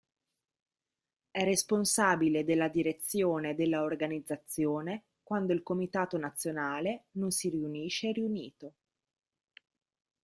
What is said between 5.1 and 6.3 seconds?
quando il Comitato